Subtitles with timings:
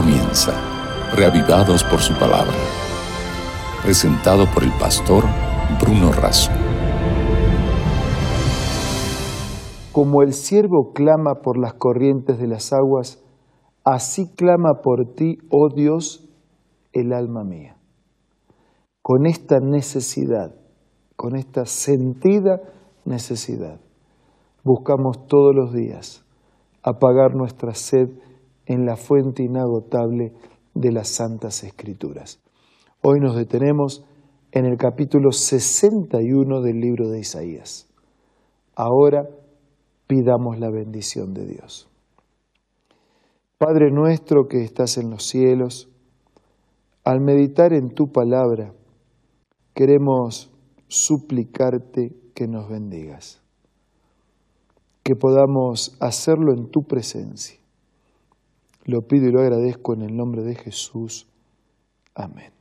[0.00, 0.52] comienza,
[1.16, 2.54] reavivados por su palabra.
[3.82, 5.24] Presentado por el pastor
[5.80, 6.52] Bruno Razo.
[9.90, 13.24] Como el siervo clama por las corrientes de las aguas,
[13.82, 16.28] así clama por ti, oh Dios,
[16.92, 17.76] el alma mía.
[19.02, 20.54] Con esta necesidad,
[21.16, 22.60] con esta sentida
[23.04, 23.80] necesidad,
[24.62, 26.24] buscamos todos los días
[26.84, 28.10] apagar nuestra sed
[28.68, 30.34] en la fuente inagotable
[30.74, 32.38] de las Santas Escrituras.
[33.02, 34.04] Hoy nos detenemos
[34.52, 37.88] en el capítulo 61 del libro de Isaías.
[38.76, 39.26] Ahora
[40.06, 41.88] pidamos la bendición de Dios.
[43.56, 45.88] Padre nuestro que estás en los cielos,
[47.04, 48.74] al meditar en tu palabra,
[49.74, 50.52] queremos
[50.88, 53.42] suplicarte que nos bendigas,
[55.02, 57.57] que podamos hacerlo en tu presencia
[58.88, 61.28] lo pido y lo agradezco en el nombre de Jesús.
[62.14, 62.52] Amén.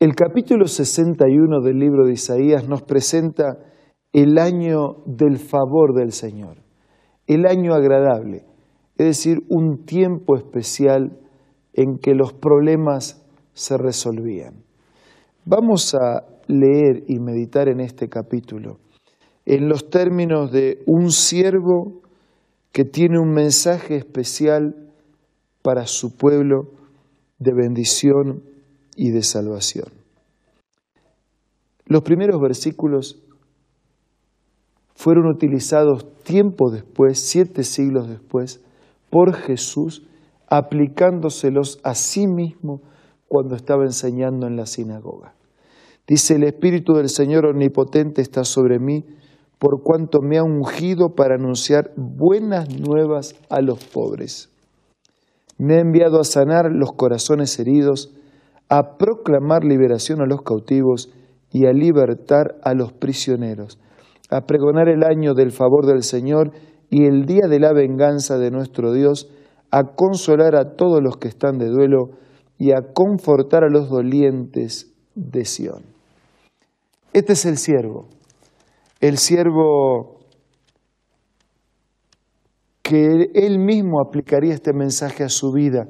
[0.00, 3.58] El capítulo 61 del libro de Isaías nos presenta
[4.12, 6.56] el año del favor del Señor,
[7.26, 8.46] el año agradable,
[8.96, 11.20] es decir, un tiempo especial
[11.74, 14.64] en que los problemas se resolvían.
[15.44, 18.78] Vamos a leer y meditar en este capítulo
[19.44, 22.02] en los términos de un siervo
[22.76, 24.76] que tiene un mensaje especial
[25.62, 26.72] para su pueblo
[27.38, 28.42] de bendición
[28.94, 29.86] y de salvación.
[31.86, 33.22] Los primeros versículos
[34.94, 38.60] fueron utilizados tiempo después, siete siglos después,
[39.08, 40.06] por Jesús,
[40.46, 42.82] aplicándoselos a sí mismo
[43.26, 45.32] cuando estaba enseñando en la sinagoga.
[46.06, 49.06] Dice, el Espíritu del Señor Omnipotente está sobre mí
[49.66, 54.48] por cuanto me ha ungido para anunciar buenas nuevas a los pobres.
[55.58, 58.14] Me ha enviado a sanar los corazones heridos,
[58.68, 61.12] a proclamar liberación a los cautivos
[61.50, 63.80] y a libertar a los prisioneros,
[64.30, 66.52] a pregonar el año del favor del Señor
[66.88, 69.28] y el día de la venganza de nuestro Dios,
[69.72, 72.10] a consolar a todos los que están de duelo
[72.56, 75.82] y a confortar a los dolientes de Sión.
[77.12, 78.10] Este es el siervo
[79.06, 80.16] el siervo
[82.82, 85.88] que él mismo aplicaría este mensaje a su vida.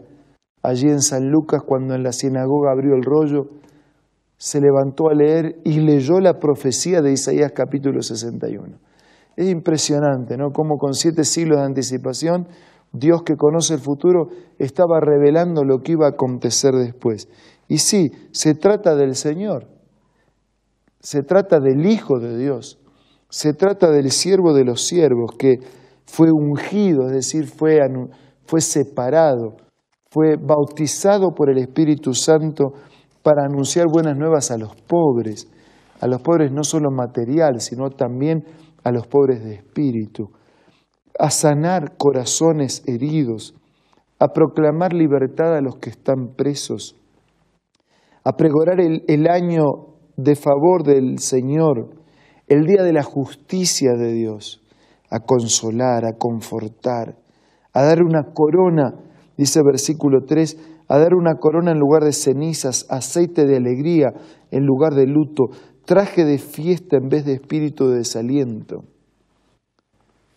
[0.62, 3.49] Allí en San Lucas, cuando en la sinagoga abrió el rollo,
[4.37, 8.78] se levantó a leer y leyó la profecía de Isaías capítulo 61.
[9.37, 10.50] Es impresionante, ¿no?
[10.53, 12.49] Cómo con siete siglos de anticipación,
[12.93, 14.28] Dios que conoce el futuro
[14.59, 17.28] estaba revelando lo que iba a acontecer después.
[17.69, 19.69] Y sí, se trata del Señor,
[21.00, 22.78] se trata del Hijo de Dios,
[23.28, 25.59] se trata del siervo de los siervos que
[26.04, 27.78] fue ungido, es decir, fue,
[28.47, 29.56] fue separado,
[30.10, 32.72] fue bautizado por el Espíritu Santo
[33.22, 35.48] para anunciar buenas nuevas a los pobres,
[36.00, 38.44] a los pobres no solo material, sino también
[38.84, 40.31] a los pobres de espíritu,
[41.19, 43.54] a sanar corazones heridos,
[44.20, 46.94] a proclamar libertad a los que están presos,
[48.22, 49.64] a pregorar el, el año
[50.16, 51.91] de favor del Señor,
[52.48, 54.62] el día de la justicia de Dios,
[55.10, 57.16] a consolar, a confortar,
[57.72, 58.94] a dar una corona,
[59.36, 60.56] dice versículo 3,
[60.88, 64.12] a dar una corona en lugar de cenizas, aceite de alegría
[64.52, 65.46] en lugar de luto,
[65.84, 68.84] traje de fiesta en vez de espíritu de desaliento.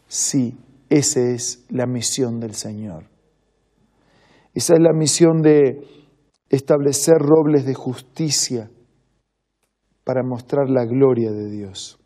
[0.07, 0.57] Sí,
[0.89, 3.05] esa es la misión del Señor.
[4.55, 5.83] Esa es la misión de
[6.49, 8.71] establecer robles de justicia
[10.03, 11.98] para mostrar la gloria de Dios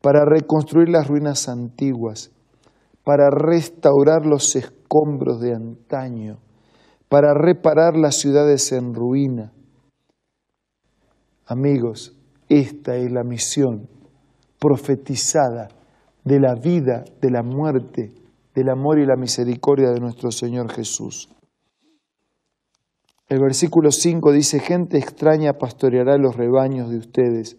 [0.00, 2.30] para reconstruir las ruinas antiguas,
[3.04, 6.38] para restaurar los escombros de antaño,
[7.08, 9.52] para reparar las ciudades en ruina.
[11.46, 12.16] Amigos,
[12.48, 13.88] esta es la misión
[14.58, 15.68] profetizada
[16.24, 18.12] de la vida, de la muerte,
[18.54, 21.28] del amor y la misericordia de nuestro Señor Jesús.
[23.28, 27.58] El versículo 5 dice, gente extraña pastoreará los rebaños de ustedes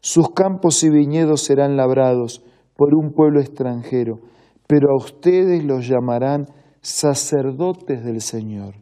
[0.00, 2.44] sus campos y viñedos serán labrados
[2.76, 4.20] por un pueblo extranjero,
[4.66, 6.46] pero a ustedes los llamarán
[6.80, 8.74] sacerdotes del Señor.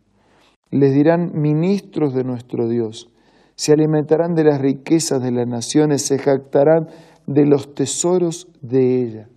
[0.71, 3.11] Les dirán ministros de nuestro Dios.
[3.57, 6.89] Se alimentarán de las riquezas de las naciones, se jactarán
[7.27, 9.29] de los tesoros de ella.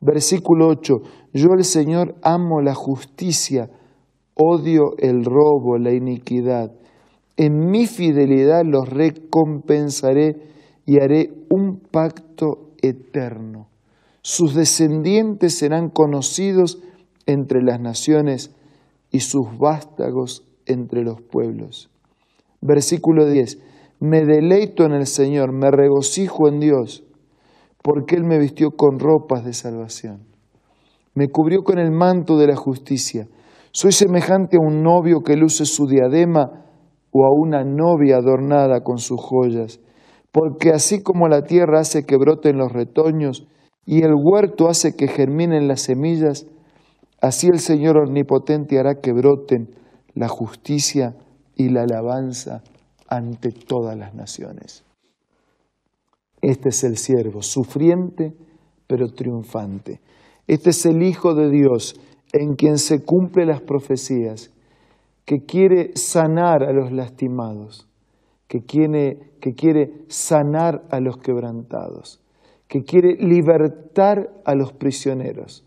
[0.00, 0.94] Versículo 8.
[1.34, 3.68] Yo el Señor amo la justicia,
[4.34, 6.72] odio el robo, la iniquidad.
[7.36, 10.52] En mi fidelidad los recompensaré
[10.92, 13.68] y haré un pacto eterno.
[14.20, 16.82] Sus descendientes serán conocidos
[17.24, 18.54] entre las naciones
[19.10, 21.88] y sus vástagos entre los pueblos.
[22.60, 23.58] Versículo 10.
[24.00, 27.04] Me deleito en el Señor, me regocijo en Dios,
[27.82, 30.26] porque Él me vistió con ropas de salvación.
[31.14, 33.28] Me cubrió con el manto de la justicia.
[33.70, 36.66] Soy semejante a un novio que luce su diadema
[37.12, 39.80] o a una novia adornada con sus joyas.
[40.32, 43.46] Porque así como la tierra hace que broten los retoños
[43.84, 46.46] y el huerto hace que germinen las semillas,
[47.20, 49.74] así el Señor Omnipotente hará que broten
[50.14, 51.14] la justicia
[51.54, 52.62] y la alabanza
[53.08, 54.84] ante todas las naciones.
[56.40, 58.34] Este es el siervo, sufriente
[58.92, 60.00] pero triunfante.
[60.46, 61.94] Este es el Hijo de Dios
[62.32, 64.50] en quien se cumplen las profecías,
[65.24, 67.88] que quiere sanar a los lastimados,
[68.52, 72.20] que quiere, que quiere sanar a los quebrantados,
[72.68, 75.64] que quiere libertar a los prisioneros,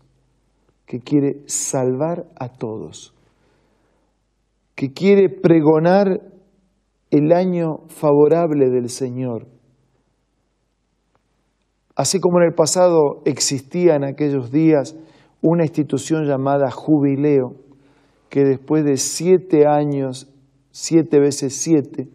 [0.86, 3.12] que quiere salvar a todos,
[4.76, 6.20] que quiere pregonar
[7.10, 9.48] el año favorable del Señor.
[11.96, 14.94] Así como en el pasado existía en aquellos días
[15.42, 17.56] una institución llamada jubileo,
[18.28, 20.32] que después de siete años,
[20.70, 22.10] siete veces siete,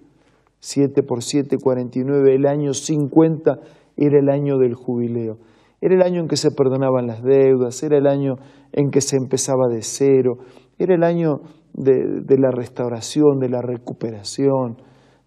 [0.62, 3.60] siete por siete, cuarenta y nueve, el año cincuenta
[3.98, 5.38] era el año del jubileo.
[5.82, 8.36] Era el año en que se perdonaban las deudas, era el año
[8.72, 10.38] en que se empezaba de cero,
[10.78, 11.42] era el año
[11.74, 14.78] de, de la restauración, de la recuperación,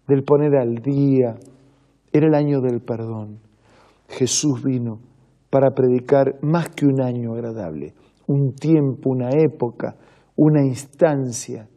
[0.07, 1.35] del poner al día,
[2.13, 3.39] era el año del perdón.
[4.07, 4.99] Jesús vino
[5.49, 7.93] para predicar más que un año agradable,
[8.27, 9.97] un tiempo, una época,
[10.37, 11.67] una instancia,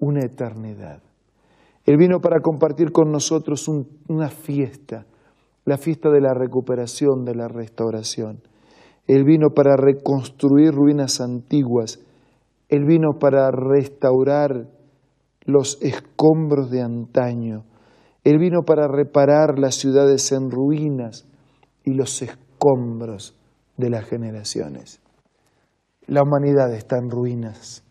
[0.00, 1.00] una eternidad.
[1.88, 5.06] Él vino para compartir con nosotros una fiesta,
[5.64, 8.42] la fiesta de la recuperación, de la restauración.
[9.06, 11.98] Él vino para reconstruir ruinas antiguas.
[12.68, 14.68] Él vino para restaurar
[15.46, 17.64] los escombros de antaño.
[18.22, 21.26] Él vino para reparar las ciudades en ruinas
[21.84, 23.34] y los escombros
[23.78, 25.00] de las generaciones.
[26.06, 27.82] La humanidad está en ruinas.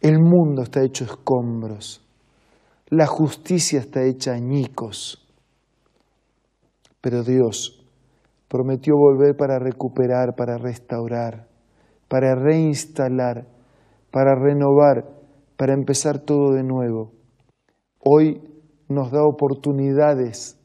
[0.00, 2.05] El mundo está hecho escombros.
[2.88, 5.26] La justicia está hecha añicos.
[7.00, 7.84] Pero Dios
[8.48, 11.48] prometió volver para recuperar, para restaurar,
[12.08, 13.48] para reinstalar,
[14.12, 15.04] para renovar,
[15.56, 17.10] para empezar todo de nuevo.
[17.98, 18.40] Hoy
[18.88, 20.56] nos da oportunidades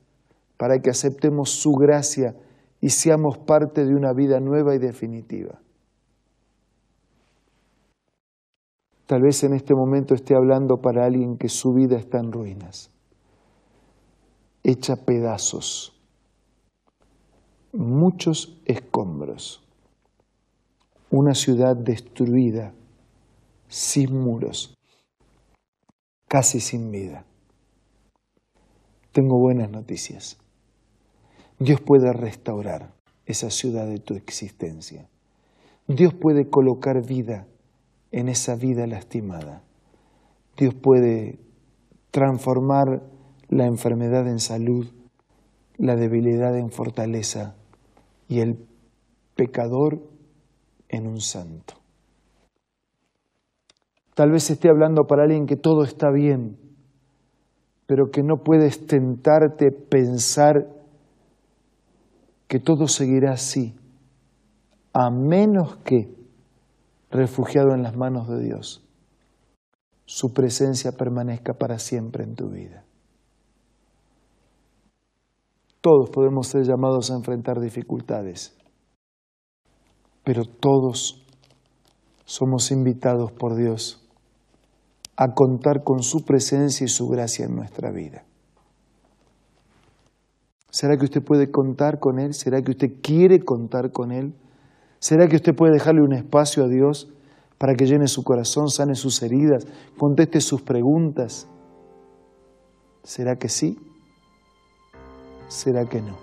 [0.58, 2.36] para que aceptemos su gracia
[2.80, 5.60] y seamos parte de una vida nueva y definitiva.
[9.12, 12.92] Tal vez en este momento esté hablando para alguien que su vida está en ruinas,
[14.64, 16.02] hecha pedazos,
[17.74, 19.68] muchos escombros,
[21.10, 22.74] una ciudad destruida,
[23.68, 24.76] sin muros,
[26.30, 27.26] casi sin vida.
[29.12, 30.38] Tengo buenas noticias.
[31.60, 32.94] Dios puede restaurar
[33.26, 35.10] esa ciudad de tu existencia.
[35.86, 37.46] Dios puede colocar vida
[38.12, 39.64] en esa vida lastimada.
[40.58, 41.40] Dios puede
[42.12, 43.02] transformar
[43.50, 44.88] la enfermedad en salud,
[45.78, 47.56] la debilidad en fortaleza
[48.28, 48.66] y el
[49.36, 50.02] pecador
[50.90, 51.76] en un santo.
[54.14, 56.58] Tal vez esté hablando para alguien que todo está bien,
[57.88, 60.68] pero que no puedes tentarte pensar
[62.48, 63.74] que todo seguirá así,
[64.94, 66.21] a menos que
[67.12, 68.84] refugiado en las manos de Dios,
[70.06, 72.84] su presencia permanezca para siempre en tu vida.
[75.82, 78.56] Todos podemos ser llamados a enfrentar dificultades,
[80.24, 81.26] pero todos
[82.26, 84.08] somos invitados por Dios
[85.18, 88.24] a contar con su presencia y su gracia en nuestra vida.
[90.70, 92.34] ¿Será que usted puede contar con Él?
[92.34, 94.34] ¿Será que usted quiere contar con Él?
[95.02, 97.12] ¿Será que usted puede dejarle un espacio a Dios
[97.58, 99.66] para que llene su corazón, sane sus heridas,
[99.98, 101.48] conteste sus preguntas?
[103.02, 103.80] ¿Será que sí?
[105.48, 106.16] ¿Será que no?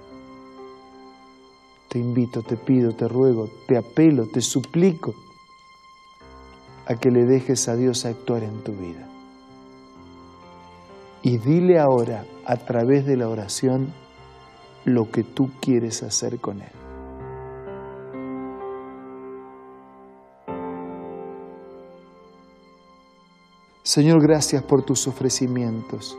[1.90, 5.12] Te invito, te pido, te ruego, te apelo, te suplico
[6.86, 9.08] a que le dejes a Dios actuar en tu vida.
[11.24, 13.92] Y dile ahora, a través de la oración,
[14.84, 16.77] lo que tú quieres hacer con Él.
[23.88, 26.18] Señor, gracias por tus ofrecimientos.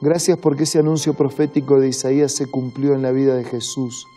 [0.00, 4.08] Gracias porque ese anuncio profético de Isaías se cumplió en la vida de Jesús.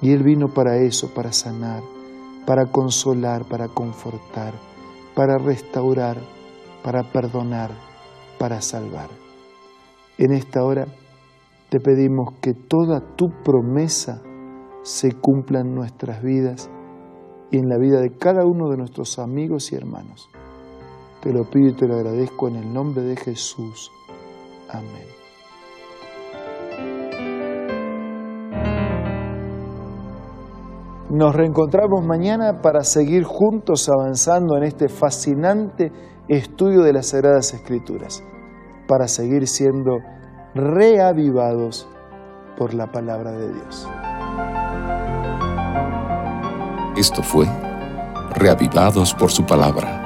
[0.00, 1.82] Y Él vino para eso, para sanar,
[2.46, 4.54] para consolar, para confortar,
[5.14, 6.16] para restaurar,
[6.82, 7.72] para perdonar,
[8.38, 9.10] para salvar.
[10.16, 10.86] En esta hora
[11.68, 14.22] te pedimos que toda tu promesa
[14.82, 16.70] se cumpla en nuestras vidas
[17.50, 20.30] y en la vida de cada uno de nuestros amigos y hermanos.
[21.20, 23.90] Te lo pido y te lo agradezco en el nombre de Jesús.
[24.68, 25.06] Amén.
[31.10, 35.92] Nos reencontramos mañana para seguir juntos avanzando en este fascinante
[36.28, 38.24] estudio de las Sagradas Escrituras,
[38.88, 39.98] para seguir siendo
[40.54, 41.88] reavivados
[42.58, 43.88] por la palabra de Dios.
[46.96, 47.46] Esto fue
[48.34, 50.05] Reavivados por su palabra,